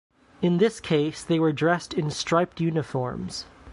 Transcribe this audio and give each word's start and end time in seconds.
In 0.41 0.57
this 0.57 0.79
case 0.79 1.21
they 1.21 1.37
were 1.37 1.51
dressed 1.53 1.93
in 1.93 2.09
striped 2.09 2.59
uniforms. 2.59 3.45